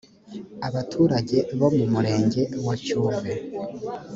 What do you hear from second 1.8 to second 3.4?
murenge wa cyuve